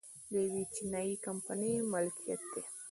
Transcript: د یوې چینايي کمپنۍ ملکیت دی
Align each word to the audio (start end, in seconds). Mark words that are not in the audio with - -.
د 0.31 0.33
یوې 0.45 0.63
چینايي 0.73 1.15
کمپنۍ 1.25 1.73
ملکیت 1.93 2.41
دی 2.51 2.63